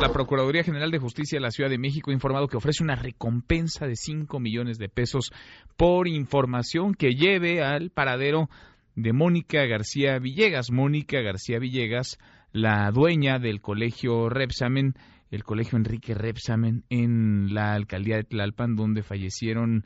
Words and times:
La 0.00 0.10
Procuraduría 0.12 0.64
General 0.64 0.90
de 0.90 0.98
Justicia 0.98 1.36
de 1.36 1.42
la 1.42 1.52
Ciudad 1.52 1.70
de 1.70 1.78
México 1.78 2.10
ha 2.10 2.14
informado 2.14 2.48
que 2.48 2.56
ofrece 2.56 2.82
una 2.82 2.96
recompensa 2.96 3.86
de 3.86 3.94
5 3.94 4.40
millones 4.40 4.78
de 4.78 4.88
pesos 4.88 5.30
por 5.76 6.08
información 6.08 6.94
que 6.94 7.14
lleve 7.14 7.62
al 7.62 7.90
paradero 7.90 8.48
de 8.96 9.12
Mónica 9.12 9.64
García 9.66 10.18
Villegas. 10.18 10.72
Mónica 10.72 11.20
García 11.20 11.60
Villegas, 11.60 12.18
la 12.50 12.90
dueña 12.90 13.38
del 13.38 13.60
colegio 13.60 14.30
Repsamen, 14.30 14.94
el 15.30 15.44
colegio 15.44 15.78
Enrique 15.78 16.14
Repsamen 16.14 16.84
en 16.90 17.54
la 17.54 17.74
alcaldía 17.74 18.16
de 18.16 18.24
Tlalpan, 18.24 18.76
donde 18.76 19.02
fallecieron 19.02 19.84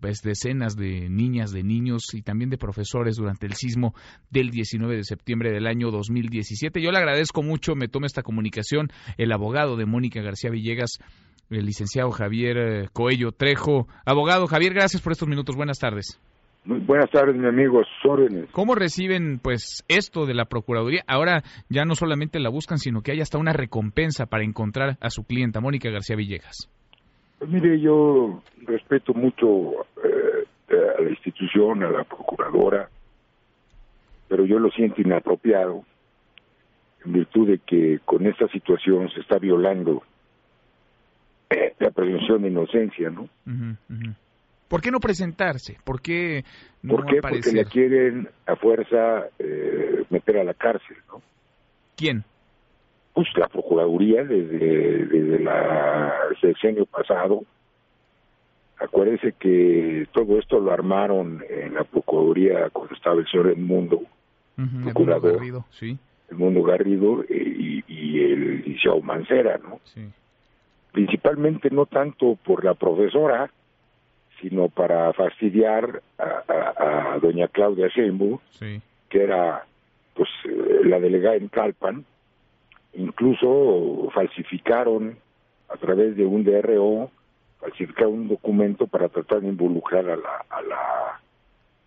pues 0.00 0.22
decenas 0.22 0.76
de 0.76 1.08
niñas, 1.08 1.52
de 1.52 1.62
niños 1.62 2.02
y 2.12 2.22
también 2.22 2.50
de 2.50 2.58
profesores 2.58 3.16
durante 3.16 3.46
el 3.46 3.54
sismo 3.54 3.94
del 4.30 4.50
19 4.50 4.96
de 4.96 5.04
septiembre 5.04 5.52
del 5.52 5.66
año 5.66 5.90
2017. 5.90 6.82
Yo 6.82 6.90
le 6.90 6.98
agradezco 6.98 7.42
mucho, 7.42 7.74
me 7.74 7.88
toma 7.88 8.06
esta 8.06 8.22
comunicación 8.22 8.88
el 9.16 9.32
abogado 9.32 9.76
de 9.76 9.86
Mónica 9.86 10.20
García 10.20 10.50
Villegas, 10.50 10.98
el 11.50 11.64
licenciado 11.64 12.10
Javier 12.10 12.58
eh, 12.58 12.88
Coello 12.92 13.32
Trejo. 13.32 13.88
Abogado 14.04 14.46
Javier, 14.46 14.74
gracias 14.74 15.00
por 15.02 15.12
estos 15.12 15.28
minutos. 15.28 15.56
Buenas 15.56 15.78
tardes. 15.78 16.18
Buenas 16.68 17.10
tardes, 17.10 17.34
mi 17.34 17.48
amigo. 17.48 17.80
órdenes. 18.04 18.50
¿Cómo 18.52 18.74
reciben 18.74 19.38
pues 19.42 19.84
esto 19.88 20.26
de 20.26 20.34
la 20.34 20.44
Procuraduría? 20.44 21.02
Ahora 21.06 21.42
ya 21.70 21.86
no 21.86 21.94
solamente 21.94 22.40
la 22.40 22.50
buscan, 22.50 22.76
sino 22.76 23.00
que 23.00 23.12
hay 23.12 23.22
hasta 23.22 23.38
una 23.38 23.54
recompensa 23.54 24.26
para 24.26 24.44
encontrar 24.44 24.98
a 25.00 25.08
su 25.08 25.24
clienta, 25.24 25.62
Mónica 25.62 25.88
García 25.88 26.14
Villegas. 26.14 26.70
Pues 27.38 27.50
mire, 27.50 27.80
yo 27.80 28.42
respeto 28.66 29.14
mucho 29.14 29.86
eh, 30.04 30.44
a 30.98 31.00
la 31.00 31.08
institución, 31.08 31.84
a 31.84 31.90
la 31.90 32.04
procuradora, 32.04 32.90
pero 34.28 34.44
yo 34.44 34.58
lo 34.58 34.70
siento 34.70 35.00
inapropiado 35.00 35.84
en 37.02 37.12
virtud 37.14 37.48
de 37.48 37.60
que 37.60 37.98
con 38.04 38.26
esta 38.26 38.46
situación 38.48 39.08
se 39.14 39.20
está 39.20 39.38
violando 39.38 40.02
eh, 41.48 41.72
la 41.78 41.90
presunción 41.92 42.42
de 42.42 42.48
inocencia, 42.48 43.08
¿no? 43.08 43.26
¿Por 44.68 44.80
qué 44.80 44.90
no 44.90 45.00
presentarse? 45.00 45.78
¿Por 45.82 46.00
qué 46.00 46.44
no 46.82 46.96
¿Por 46.96 47.06
qué? 47.06 47.20
Porque 47.20 47.52
le 47.52 47.64
quieren 47.64 48.28
a 48.46 48.56
fuerza 48.56 49.26
eh, 49.38 50.04
meter 50.10 50.38
a 50.38 50.44
la 50.44 50.54
cárcel, 50.54 50.96
¿no? 51.08 51.22
¿Quién? 51.96 52.24
pues 53.18 53.26
la 53.36 53.48
Procuraduría 53.48 54.22
desde, 54.22 55.06
desde 55.06 55.40
la, 55.40 56.14
el 56.30 56.40
sexenio 56.40 56.86
pasado. 56.86 57.42
Acuérdense 58.78 59.34
que 59.40 60.06
todo 60.12 60.38
esto 60.38 60.60
lo 60.60 60.70
armaron 60.70 61.42
en 61.50 61.74
la 61.74 61.82
Procuraduría 61.82 62.70
cuando 62.70 62.94
estaba 62.94 63.16
el 63.16 63.26
señor 63.26 63.48
Edmundo, 63.48 64.02
procurador, 64.84 65.30
el 65.32 65.36
Garrido, 65.38 65.64
sí. 65.70 65.98
el 66.30 66.36
Mundo 66.36 66.62
Garrido 66.62 67.24
y, 67.28 67.82
y 67.88 68.20
el 68.20 68.58
licenciado 68.58 69.00
Mancera, 69.00 69.58
¿no? 69.64 69.80
Sí. 69.82 70.08
Principalmente 70.92 71.70
no 71.70 71.86
tanto 71.86 72.38
por 72.44 72.64
la 72.64 72.74
profesora, 72.74 73.50
sino 74.40 74.68
para 74.68 75.12
fastidiar 75.12 76.02
a, 76.18 77.14
a, 77.14 77.18
doña 77.18 77.48
Claudia 77.48 77.88
Sheinbaum, 77.88 78.38
que 79.08 79.22
era 79.22 79.64
pues 80.14 80.28
la 80.84 80.98
delegada 81.00 81.36
en 81.36 81.48
Calpan, 81.48 82.04
incluso 82.94 84.08
falsificaron 84.12 85.16
a 85.68 85.76
través 85.76 86.16
de 86.16 86.24
un 86.24 86.44
DRO, 86.44 87.10
falsificaron 87.60 88.14
un 88.14 88.28
documento 88.28 88.86
para 88.86 89.08
tratar 89.08 89.40
de 89.40 89.48
involucrar 89.48 90.08
a 90.08 90.16
la, 90.16 90.44
a 90.48 90.62
la, 90.62 91.20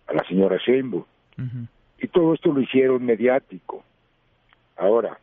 a 0.06 0.12
la 0.12 0.24
señora 0.28 0.58
Sheinbaum. 0.64 1.04
Y 1.98 2.08
todo 2.08 2.34
esto 2.34 2.52
lo 2.52 2.60
hicieron 2.60 3.04
mediático. 3.04 3.84
Ahora, 4.76 5.18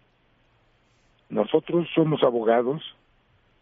nosotros 1.29 1.87
somos 1.93 2.23
abogados 2.23 2.81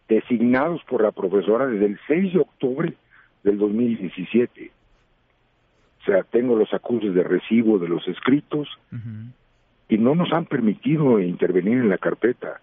designados 0.07 0.81
por 0.85 1.03
la 1.03 1.11
profesora 1.11 1.67
desde 1.67 1.85
el 1.85 1.99
6 2.07 2.33
de 2.33 2.39
octubre 2.39 2.93
del 3.43 3.57
2017. 3.57 4.71
O 5.99 6.03
sea, 6.05 6.23
tengo 6.23 6.55
los 6.55 6.73
acuses 6.73 7.13
de 7.13 7.23
recibo 7.23 7.79
de 7.79 7.89
los 7.89 8.07
escritos, 8.07 8.67
y 9.89 9.97
no 9.97 10.15
nos 10.15 10.31
han 10.33 10.45
permitido 10.45 11.19
intervenir 11.19 11.79
en 11.79 11.89
la 11.89 11.97
carpeta. 11.97 12.61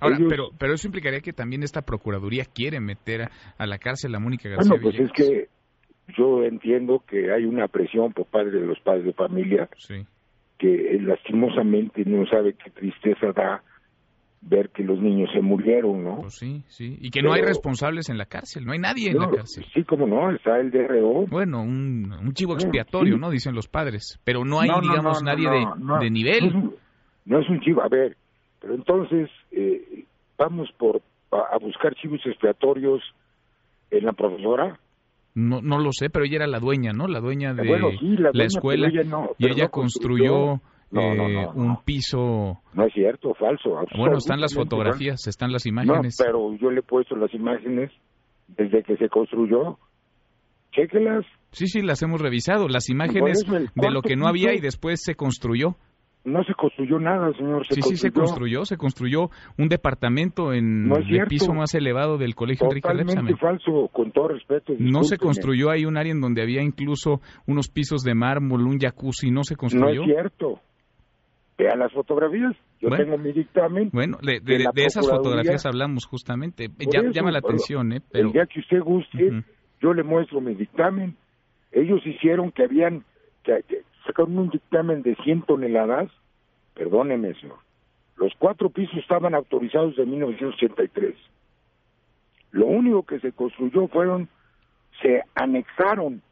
Ahora, 0.00 0.18
pero, 0.28 0.50
pero 0.58 0.74
eso 0.74 0.88
implicaría 0.88 1.20
que 1.20 1.32
también 1.32 1.62
esta 1.62 1.82
Procuraduría 1.82 2.44
quiere 2.44 2.80
meter 2.80 3.28
a, 3.56 3.66
la 3.66 3.78
cárcel 3.78 4.14
a 4.14 4.18
Mónica 4.18 4.48
García 4.48 4.70
Bueno, 4.70 4.82
pues 4.82 4.98
es 4.98 5.12
que 5.12 5.48
yo 6.16 6.42
entiendo 6.42 7.04
que 7.06 7.30
hay 7.32 7.44
una 7.44 7.68
presión 7.68 8.12
por 8.12 8.26
parte 8.26 8.50
de 8.50 8.66
los 8.66 8.80
padres 8.80 9.04
de 9.04 9.12
familia 9.12 9.68
que 10.58 10.98
lastimosamente 11.00 12.04
no 12.04 12.26
sabe 12.26 12.54
qué 12.54 12.70
tristeza 12.70 13.32
da 13.32 13.62
ver 14.42 14.70
que 14.70 14.82
los 14.82 15.00
niños 15.00 15.30
se 15.32 15.40
murieron, 15.40 16.02
¿no? 16.02 16.16
Pues 16.22 16.34
sí, 16.34 16.62
sí. 16.66 16.98
Y 17.00 17.10
que 17.10 17.22
no 17.22 17.32
hay 17.32 17.42
responsables 17.42 18.10
en 18.10 18.18
la 18.18 18.26
cárcel, 18.26 18.64
no 18.64 18.72
hay 18.72 18.78
nadie 18.78 19.10
en 19.10 19.18
la 19.18 19.30
cárcel. 19.30 19.64
Sí, 19.72 19.84
como 19.84 20.06
no, 20.06 20.30
está 20.32 20.58
el 20.58 20.70
DRO. 20.70 21.26
Bueno, 21.28 21.62
un, 21.62 22.12
un 22.12 22.32
chivo 22.34 22.54
expiatorio, 22.54 23.16
¿no? 23.16 23.30
Dicen 23.30 23.54
los 23.54 23.68
padres. 23.68 24.20
Pero 24.24 24.44
no 24.44 24.60
hay, 24.60 24.68
digamos, 24.82 25.22
nadie 25.22 25.48
de, 25.48 25.66
de, 26.00 26.10
nivel. 26.10 26.52
No 27.24 27.40
es, 27.40 27.48
un, 27.48 27.60
chivo, 27.60 27.82
a 27.82 27.88
ver, 27.88 28.16
pero 28.60 28.74
entonces 28.74 29.30
eh, 29.52 30.04
vamos 30.36 30.68
por 30.76 31.00
a, 31.30 31.56
buscar 31.58 31.94
chivos 31.94 32.20
expiatorios 32.26 33.00
en 33.90 34.04
la 34.04 34.12
profesora. 34.12 34.78
No, 35.34 35.62
no 35.62 35.78
lo 35.78 35.92
sé, 35.92 36.10
pero 36.10 36.24
ella 36.24 36.36
era 36.36 36.46
la 36.46 36.58
dueña, 36.58 36.92
¿no? 36.92 37.06
La 37.06 37.20
dueña 37.20 37.54
de 37.54 37.64
la, 37.64 38.44
escuela. 38.44 38.90
y 39.38 39.46
ella 39.46 39.68
construyó 39.68 40.60
eh, 41.00 41.48
un 41.54 41.78
piso. 41.84 42.60
No 42.74 42.84
es 42.86 42.92
cierto, 42.92 43.34
falso. 43.34 43.78
Bueno, 43.96 44.18
están 44.18 44.40
las 44.40 44.54
fotografías, 44.54 45.26
están 45.26 45.52
las 45.52 45.66
imágenes. 45.66 46.16
No, 46.18 46.24
pero 46.24 46.54
yo 46.56 46.70
le 46.70 46.80
he 46.80 46.82
puesto 46.82 47.16
las 47.16 47.32
imágenes 47.32 47.90
desde 48.48 48.82
que 48.82 48.96
se 48.96 49.08
construyó. 49.08 49.78
Chéquelas. 50.72 51.24
Sí, 51.50 51.66
sí, 51.66 51.82
las 51.82 52.02
hemos 52.02 52.20
revisado. 52.20 52.68
Las 52.68 52.88
imágenes 52.88 53.44
de 53.74 53.90
lo 53.90 54.02
que 54.02 54.16
no 54.16 54.26
había 54.26 54.54
y 54.54 54.60
después 54.60 55.00
se 55.02 55.14
construyó. 55.14 55.76
No 56.24 56.44
se 56.44 56.54
construyó 56.54 57.00
nada, 57.00 57.32
señor. 57.36 57.66
sí, 57.68 57.82
sí, 57.82 57.96
se 57.96 58.12
construyó. 58.12 58.64
Se 58.64 58.76
construyó 58.76 59.30
un 59.58 59.68
departamento 59.68 60.52
en 60.52 60.90
el 60.92 61.26
piso 61.26 61.52
más 61.52 61.74
elevado 61.74 62.16
del 62.16 62.34
Colegio 62.34 62.66
Enrique 62.66 62.88
Totalmente 62.88 63.36
falso, 63.36 63.88
con 63.92 64.12
todo 64.12 64.28
respeto. 64.28 64.72
No 64.78 65.02
se 65.02 65.18
construyó 65.18 65.70
ahí 65.70 65.84
un 65.84 65.96
área 65.96 66.12
en 66.12 66.20
donde 66.20 66.42
había 66.42 66.62
incluso 66.62 67.20
unos 67.46 67.68
pisos 67.68 68.02
de 68.02 68.14
mármol, 68.14 68.66
un 68.66 68.78
jacuzzi. 68.78 69.30
No 69.30 69.42
se 69.42 69.56
construyó. 69.56 70.02
No 70.02 70.02
es 70.02 70.12
cierto 70.12 70.60
vean 71.62 71.78
las 71.78 71.92
fotografías. 71.92 72.54
Yo 72.80 72.90
tengo 72.90 73.16
mi 73.18 73.32
dictamen. 73.32 73.90
Bueno, 73.92 74.18
de, 74.22 74.40
esas 74.76 75.08
fotografías 75.08 75.64
hablamos 75.66 76.06
justamente. 76.06 76.68
llama 77.12 77.30
la 77.30 77.38
atención, 77.38 77.92
¿eh? 77.92 78.00
Pero... 78.10 78.26
El 78.26 78.32
día 78.32 78.46
que 78.46 78.60
usted 78.60 78.80
guste, 78.80 79.44
yo 79.80 79.94
le 79.94 80.02
muestro 80.02 80.40
mi 80.40 80.54
dictamen. 80.54 81.16
Ellos 81.70 82.00
hicieron 82.04 82.50
que 82.50 82.64
habían, 82.64 83.04
que, 83.44 83.64
sacaron 84.06 84.38
un 84.38 84.50
dictamen 84.50 85.02
de 85.02 85.14
100 85.16 85.42
toneladas. 85.42 86.10
Perdóneme, 86.74 87.34
señor. 87.34 87.58
Los 88.16 88.32
cuatro 88.38 88.70
pisos 88.70 88.96
estaban 88.98 89.34
autorizados 89.34 89.98
en 89.98 90.10
1983. 90.10 91.14
Lo 92.50 92.66
único 92.66 93.04
que 93.04 93.20
se 93.20 93.32
construyó 93.32 93.88
fueron, 93.88 94.28
se 95.00 95.22
anexaron 95.34 96.22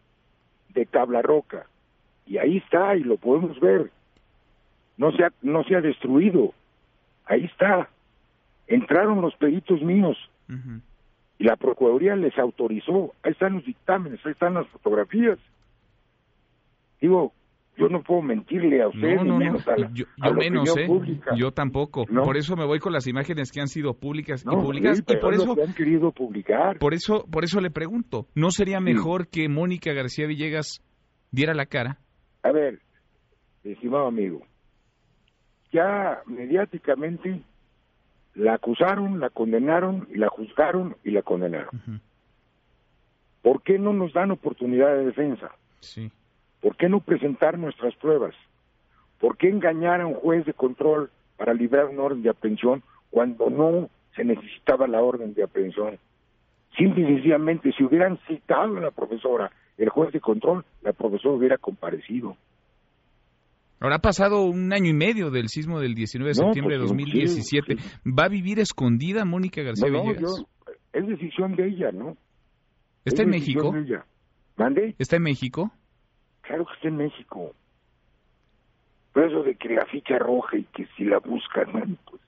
de 0.70 0.84
tabla 0.86 1.22
roca. 1.22 1.66
Y 2.26 2.38
ahí 2.38 2.58
está, 2.58 2.96
y 2.96 3.00
lo 3.00 3.16
podemos 3.16 3.58
ver 3.60 3.90
no 5.00 5.12
se 5.12 5.24
ha, 5.24 5.32
no 5.40 5.64
se 5.64 5.74
ha 5.74 5.80
destruido. 5.80 6.52
Ahí 7.24 7.46
está. 7.46 7.88
Entraron 8.66 9.22
los 9.22 9.34
peritos 9.36 9.80
míos 9.80 10.16
y 11.38 11.44
la 11.44 11.56
Procuraduría 11.56 12.14
les 12.16 12.38
autorizó. 12.38 13.14
Ahí 13.22 13.32
están 13.32 13.54
los 13.54 13.64
dictámenes, 13.64 14.20
ahí 14.26 14.32
están 14.32 14.54
las 14.54 14.68
fotografías. 14.68 15.38
Digo, 17.00 17.32
yo 17.78 17.88
no 17.88 18.02
puedo 18.02 18.20
mentirle 18.20 18.82
a 18.82 18.88
usted, 18.88 19.16
no, 19.16 19.24
no, 19.24 19.38
menos 19.38 19.66
a 19.66 19.76
yo, 19.94 20.04
menos, 20.34 20.76
¿eh? 20.76 20.86
Yo 21.34 21.50
tampoco. 21.50 22.04
Por 22.04 22.36
eso 22.36 22.54
me 22.54 22.66
voy 22.66 22.78
con 22.78 22.92
las 22.92 23.06
imágenes 23.06 23.50
que 23.50 23.62
han 23.62 23.68
sido 23.68 23.94
públicas 23.94 24.44
y 24.44 24.54
públicas. 24.54 25.02
y 25.08 25.16
por 25.16 25.32
eso 25.32 25.56
han 25.66 25.72
querido 25.72 26.12
publicar. 26.12 26.78
Por 26.78 26.92
eso, 26.92 27.24
por 27.32 27.44
eso 27.44 27.58
le 27.62 27.70
pregunto, 27.70 28.26
¿no 28.34 28.50
sería 28.50 28.80
mejor 28.80 29.28
que 29.28 29.48
Mónica 29.48 29.94
García 29.94 30.26
Villegas 30.26 30.84
diera 31.30 31.54
la 31.54 31.64
cara? 31.64 31.96
A 32.42 32.52
ver, 32.52 32.80
estimado 33.64 34.06
amigo, 34.06 34.42
ya 35.72 36.22
mediáticamente 36.26 37.40
la 38.34 38.54
acusaron, 38.54 39.20
la 39.20 39.30
condenaron, 39.30 40.08
y 40.12 40.18
la 40.18 40.28
juzgaron 40.28 40.96
y 41.04 41.10
la 41.10 41.22
condenaron. 41.22 42.00
¿Por 43.42 43.62
qué 43.62 43.78
no 43.78 43.92
nos 43.92 44.12
dan 44.12 44.30
oportunidad 44.30 44.94
de 44.96 45.06
defensa? 45.06 45.50
Sí. 45.80 46.10
¿Por 46.60 46.76
qué 46.76 46.88
no 46.88 47.00
presentar 47.00 47.58
nuestras 47.58 47.94
pruebas? 47.96 48.34
¿Por 49.18 49.36
qué 49.36 49.48
engañar 49.48 50.00
a 50.00 50.06
un 50.06 50.14
juez 50.14 50.44
de 50.44 50.54
control 50.54 51.10
para 51.36 51.54
librar 51.54 51.86
una 51.86 52.02
orden 52.02 52.22
de 52.22 52.30
aprehensión 52.30 52.82
cuando 53.10 53.50
no 53.50 53.88
se 54.14 54.24
necesitaba 54.24 54.86
la 54.86 55.02
orden 55.02 55.34
de 55.34 55.42
aprehensión? 55.42 55.98
Simple 56.76 57.02
y 57.02 57.14
sencillamente, 57.14 57.72
si 57.72 57.82
hubieran 57.82 58.18
citado 58.28 58.76
a 58.76 58.80
la 58.80 58.90
profesora, 58.90 59.50
el 59.76 59.88
juez 59.88 60.12
de 60.12 60.20
control, 60.20 60.64
la 60.82 60.92
profesora 60.92 61.34
hubiera 61.34 61.58
comparecido. 61.58 62.36
Ahora 63.80 63.96
ha 63.96 64.00
pasado 64.00 64.42
un 64.42 64.72
año 64.72 64.90
y 64.90 64.94
medio 64.94 65.30
del 65.30 65.48
sismo 65.48 65.80
del 65.80 65.94
19 65.94 66.28
de 66.30 66.34
septiembre 66.34 66.74
de 66.76 66.82
2017. 66.82 67.74
pues, 67.76 67.84
sí, 68.04 68.10
¿Va 68.10 68.24
a 68.24 68.28
vivir 68.28 68.58
escondida 68.60 69.24
Mónica 69.24 69.62
García 69.62 69.88
No, 69.88 69.98
no, 69.98 70.02
Villegas? 70.04 70.22
yo- 70.38 70.46
es 70.92 71.06
decisión 71.06 71.56
de 71.56 71.68
ella, 71.68 71.90
¿no? 71.92 72.16
¿Está 73.04 73.22
Es 73.22 73.26
en 73.26 73.30
México? 73.30 73.72
de 73.72 73.80
ella. 73.80 74.04
¿Mande? 74.56 74.94
¿Está 74.98 75.16
en 75.16 75.22
México? 75.22 75.72
Claro 76.42 76.66
que 76.66 76.72
está 76.74 76.88
en 76.88 76.96
México. 76.96 77.54
Pero 79.14 79.26
eso 79.28 79.42
de 79.42 79.54
que 79.54 79.70
la 79.70 79.86
ficha 79.86 80.18
roja 80.18 80.56
y 80.58 80.64
que 80.64 80.86
si 80.96 81.04
la 81.04 81.18
buscan, 81.18 81.72
bueno, 81.72 81.96
pues 82.08 82.20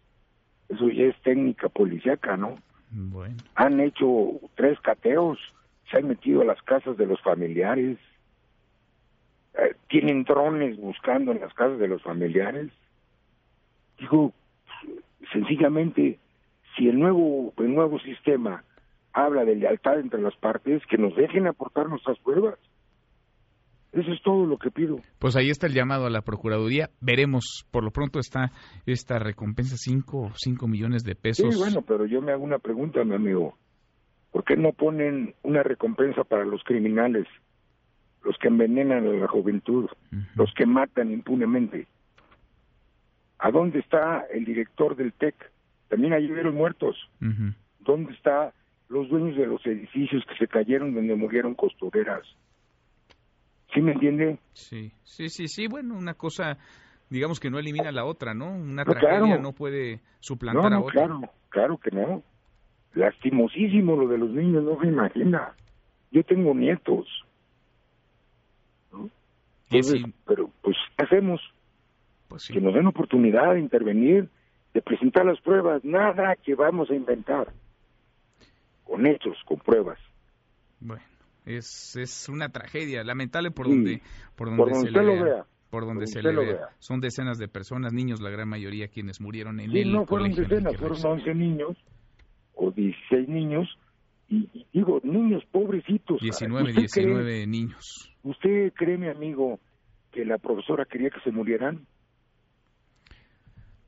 eso 0.71 0.89
ya 0.89 1.05
es 1.05 1.17
técnica 1.23 1.69
policíaca, 1.69 2.37
¿no? 2.37 2.59
Bueno. 2.91 3.37
Han 3.57 3.81
hecho 3.81 4.41
tres 4.55 4.79
cateos, 4.81 5.39
se 5.91 5.99
han 5.99 6.09
metido 6.09 6.41
a 6.43 6.45
las 6.47 6.63
casas 6.63 6.97
de 6.97 7.07
los 7.07 7.21
familiares, 7.21 7.99
eh, 9.55 9.75
tienen 9.89 10.25
drones 10.25 10.77
buscando 10.79 11.33
en 11.33 11.41
las 11.41 11.53
casas 11.55 11.79
de 11.79 11.89
los 11.89 12.03
familiares. 12.03 12.71
Digo, 13.99 14.33
sencillamente, 15.33 16.19
si 16.77 16.89
el 16.89 16.99
nuevo, 16.99 17.53
el 17.59 17.75
nuevo 17.75 17.99
sistema 18.01 18.65
habla 19.13 19.45
de 19.45 19.57
lealtad 19.57 20.01
entre 20.01 20.23
las 20.23 20.37
partes, 20.37 20.83
que 20.89 20.97
nos 20.97 21.15
dejen 21.17 21.47
aportar 21.47 21.89
nuestras 21.89 22.19
pruebas. 22.21 22.59
Eso 23.93 24.11
es 24.11 24.23
todo 24.23 24.47
lo 24.47 24.57
que 24.57 24.71
pido. 24.71 25.01
Pues 25.19 25.37
ahí 25.37 25.51
está 25.51 25.67
el 25.67 25.75
llamado 25.75 26.07
a 26.07 26.11
la 26.11 26.23
Procuraduría. 26.23 26.89
Veremos. 27.03 27.67
Por 27.71 27.85
lo 27.85 27.91
pronto 27.91 28.19
está 28.19 28.51
esta 28.87 29.19
recompensa, 29.19 29.77
5 29.77 30.33
cinco 30.37 30.67
millones 30.67 31.05
de 31.05 31.15
pesos. 31.15 31.55
Sí, 31.55 31.61
bueno, 31.61 31.83
pero 31.83 32.07
yo 32.07 32.23
me 32.23 32.33
hago 32.33 32.43
una 32.43 32.59
pregunta, 32.59 33.05
mi 33.05 33.15
amigo. 33.15 33.59
¿Por 34.31 34.45
qué 34.45 34.57
no 34.57 34.73
ponen 34.73 35.35
una 35.43 35.63
recompensa 35.63 36.25
para 36.25 36.47
los 36.47 36.65
criminales, 36.65 37.27
los 38.25 38.37
que 38.39 38.49
envenenan 38.49 39.07
a 39.07 39.11
la 39.13 39.29
juventud, 39.29 39.89
los 40.37 40.53
que 40.55 40.67
matan 40.67 41.11
impunemente? 41.13 41.87
¿A 43.39 43.51
dónde 43.51 43.81
está 43.81 44.25
el 44.33 44.45
director 44.45 44.95
del 44.97 45.13
TEC? 45.13 45.35
También 45.89 46.13
hay 46.13 46.31
hubieron 46.31 46.55
muertos. 46.55 46.97
¿Dónde 47.81 48.13
están 48.13 48.51
los 48.89 49.09
dueños 49.09 49.37
de 49.37 49.47
los 49.47 49.65
edificios 49.67 50.25
que 50.27 50.37
se 50.37 50.47
cayeron 50.47 50.95
donde 50.95 51.15
murieron 51.17 51.55
costureras? 51.55 52.23
¿Sí 53.75 53.81
me 53.81 53.93
entiende? 53.93 54.39
Sí, 54.53 54.93
sí, 55.03 55.29
sí, 55.31 55.49
sí. 55.49 55.67
Bueno, 55.67 55.97
una 55.97 56.15
cosa, 56.15 56.59
digamos 57.11 57.41
que 57.41 57.51
no 57.51 57.59
elimina 57.59 57.91
la 57.91 58.05
otra, 58.05 58.35
¿no? 58.35 58.53
Una 58.53 58.85
No, 58.85 58.93
tragedia 58.93 59.19
claro. 59.19 59.43
no 59.43 59.53
puede 59.53 59.97
No, 59.97 60.01
suplantar 60.21 60.73
a 60.75 60.81
otra. 60.81 60.93
claro, 60.93 61.21
claro 61.49 61.79
que 61.79 61.91
no. 61.91 62.23
Lastimosísimo 62.95 63.97
lo 63.97 64.07
de 64.09 64.19
los 64.19 64.31
niños, 64.31 64.63
no 64.63 64.79
se 64.81 64.87
imagina. 64.89 65.55
Yo 66.11 66.23
tengo 66.25 66.55
nietos. 66.55 67.07
Pero 70.27 70.51
pues, 70.63 70.77
¿qué 70.97 71.05
hacemos? 71.05 71.41
pues 72.29 72.45
sí. 72.45 72.55
Que 72.55 72.61
nos 72.61 72.73
den 72.75 72.87
oportunidad 72.87 73.53
de 73.55 73.61
intervenir, 73.61 74.29
de 74.73 74.81
presentar 74.83 75.27
las 75.27 75.39
pruebas, 75.43 75.85
nada 75.85 76.35
que 76.37 76.55
vamos 76.55 76.91
a 76.91 76.95
inventar. 76.95 77.53
Con 78.85 79.07
hechos, 79.07 79.37
con 79.47 79.59
pruebas. 79.59 79.99
Bueno, 80.81 81.03
es, 81.45 81.95
es 81.97 82.29
una 82.29 82.49
tragedia, 82.49 83.05
lamentable 83.05 83.51
por 83.51 83.67
Sí. 83.67 83.73
donde, 83.73 84.03
por 84.37 84.49
donde, 84.49 84.63
Por 84.63 84.73
donde 84.73 84.81
se 84.81 84.89
usted 84.99 85.01
le 85.11 85.17
lo 85.17 85.25
vea. 85.25 85.45
Por 85.71 85.85
donde 85.87 86.01
Por 86.05 86.09
se 86.09 86.23
le 86.23 86.33
vea. 86.35 86.45
vea. 86.55 86.69
Son 86.79 87.01
decenas 87.01 87.39
de 87.39 87.49
personas, 87.49 87.93
niños 87.93 88.21
la 88.21 88.31
gran 88.31 88.49
mayoría, 88.49 88.89
quienes 88.89 89.21
murieron 89.21 89.61
en 89.61 89.71
el 89.77 89.93
no 89.93 90.07
fueron 90.07 90.33
colegio 90.33 90.45
decenas, 90.49 90.77
fueron 90.77 90.97
Rex. 90.97 91.05
11 91.05 91.35
niños 91.35 91.77
o 92.55 92.71
16 92.71 93.29
niños. 93.29 93.69
Y, 94.29 94.49
y 94.55 94.67
digo, 94.73 95.01
niños 95.05 95.43
pobrecitos. 95.53 96.19
19, 96.21 96.71
¿Usted 96.71 96.75
cree- 96.75 97.05
19 97.05 97.47
niños. 97.47 98.12
¿Usted 98.23 98.73
cree, 98.75 98.99
mi 98.99 99.09
amigo, 99.09 99.59
que 100.13 100.25
la 100.25 100.39
profesora 100.39 100.85
quería 100.85 101.11
que 101.11 101.21
se 101.21 101.31
murieran? 101.33 101.87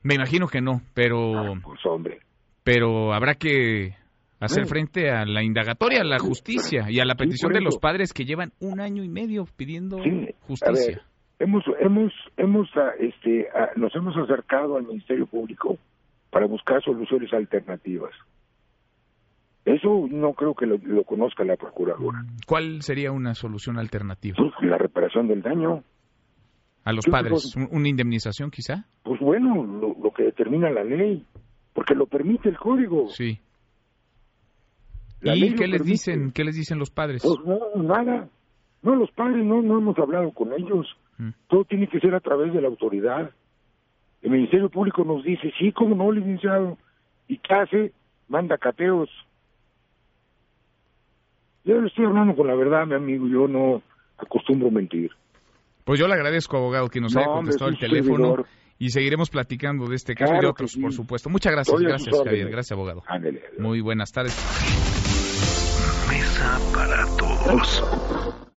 Me 0.03 0.15
imagino 0.15 0.47
que 0.47 0.61
no, 0.61 0.81
pero, 0.93 1.37
Ah, 1.37 1.53
pues 1.63 1.79
hombre. 1.85 2.19
pero 2.63 3.13
habrá 3.13 3.35
que 3.35 3.95
hacer 4.39 4.65
frente 4.67 5.09
a 5.09 5.25
la 5.25 5.41
indagatoria, 5.43 6.01
a 6.01 6.05
la 6.05 6.19
justicia 6.19 6.85
y 6.89 6.99
a 6.99 7.05
la 7.05 7.15
petición 7.15 7.53
de 7.53 7.61
los 7.61 7.77
padres 7.79 8.13
que 8.13 8.25
llevan 8.25 8.51
un 8.59 8.79
año 8.79 9.03
y 9.03 9.09
medio 9.09 9.45
pidiendo 9.55 9.97
Sí, 10.03 10.27
justicia. 10.41 10.69
A 10.69 10.97
ver, 10.97 11.01
hemos, 11.39 11.63
hemos, 11.79 12.13
hemos, 12.37 12.69
ah, 12.75 12.91
este, 12.99 13.47
ah, 13.55 13.69
nos 13.77 13.95
hemos 13.95 14.15
acercado 14.17 14.77
al 14.77 14.83
Ministerio 14.83 15.25
Público 15.25 15.77
para 16.29 16.45
buscar 16.45 16.83
soluciones 16.83 17.33
alternativas. 17.33 18.11
Eso 19.65 20.07
no 20.09 20.33
creo 20.33 20.53
que 20.53 20.67
lo, 20.67 20.77
lo 20.77 21.03
conozca 21.03 21.43
la 21.43 21.57
Procuradora. 21.57 22.23
¿Cuál 22.47 22.81
sería 22.83 23.11
una 23.11 23.33
solución 23.33 23.79
alternativa? 23.79 24.35
Pues 24.37 24.53
la 24.61 24.77
reparación 24.77 25.27
del 25.27 25.41
daño. 25.41 25.83
A 26.83 26.93
los 26.93 27.03
¿qué 27.03 27.11
padres, 27.11 27.55
¿una 27.71 27.89
indemnización 27.89 28.51
quizá? 28.51 28.85
Pues 29.03 29.19
bueno, 29.19 29.63
lo, 29.63 29.95
lo 30.01 30.11
que 30.11 30.21
determina 30.23 30.69
la 30.69 30.83
ley, 30.83 31.25
porque 31.73 31.95
lo 31.95 32.05
permite 32.05 32.47
el 32.49 32.57
código. 32.59 33.07
Sí. 33.09 33.39
La 35.21 35.35
¿Y 35.35 35.55
qué 35.55 35.67
les 35.67 35.79
permite. 35.79 35.83
dicen? 35.83 36.31
¿Qué 36.31 36.43
les 36.43 36.55
dicen 36.55 36.77
los 36.77 36.91
padres? 36.91 37.23
Pues 37.23 37.39
no, 37.43 37.81
nada. 37.81 38.29
No, 38.83 38.95
los 38.95 39.09
padres 39.11 39.43
no, 39.43 39.63
no 39.63 39.79
hemos 39.79 39.97
hablado 39.97 40.29
con 40.31 40.53
ellos. 40.53 40.85
Mm. 41.17 41.29
Todo 41.47 41.65
tiene 41.65 41.87
que 41.87 41.99
ser 41.99 42.13
a 42.13 42.19
través 42.19 42.53
de 42.53 42.61
la 42.61 42.67
autoridad. 42.67 43.31
El 44.21 44.29
Ministerio 44.29 44.69
Público 44.69 45.03
nos 45.03 45.23
dice, 45.23 45.51
sí, 45.57 45.71
cómo 45.71 45.95
no, 45.95 46.11
licenciado. 46.11 46.77
¿Y 47.27 47.39
qué 47.39 47.53
hace? 47.55 47.93
Manda 48.27 48.59
cateos. 48.59 49.09
Yo 51.65 51.81
le 51.81 51.87
estoy 51.87 52.05
hablando 52.05 52.35
con 52.35 52.47
la 52.47 52.55
verdad, 52.55 52.85
mi 52.85 52.95
amigo. 52.95 53.27
Yo 53.27 53.47
no 53.47 53.81
acostumbro 54.17 54.69
mentir. 54.71 55.11
Pues 55.83 55.99
yo 55.99 56.07
le 56.07 56.13
agradezco, 56.13 56.57
abogado, 56.57 56.89
que 56.89 57.01
nos 57.01 57.13
No, 57.13 57.19
haya 57.21 57.29
contestado 57.31 57.69
el 57.69 57.77
teléfono 57.77 58.29
servidor. 58.29 58.45
y 58.79 58.89
seguiremos 58.89 59.29
platicando 59.29 59.87
de 59.87 59.95
este 59.95 60.15
caso 60.15 60.35
y 60.35 60.39
de 60.39 60.47
otros, 60.47 60.71
sí. 60.71 60.81
por 60.81 60.93
supuesto. 60.93 61.29
Muchas 61.29 61.51
gracias, 61.53 61.79
gracias, 61.81 62.15
Javier. 62.23 62.49
Gracias, 62.49 62.71
abogado. 62.71 63.03
Ándele. 63.07 63.41
Muy 63.59 63.81
buenas 63.81 64.11
tardes. 64.11 64.33
Mesa 66.09 66.59
para 66.73 67.05
todos. 67.17 68.44